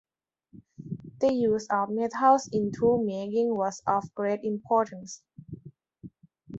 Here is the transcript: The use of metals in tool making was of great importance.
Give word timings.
The 1.19 1.31
use 1.31 1.67
of 1.69 1.91
metals 1.91 2.49
in 2.51 2.71
tool 2.71 3.03
making 3.03 3.55
was 3.55 3.83
of 3.85 4.11
great 4.15 4.43
importance. 4.43 5.21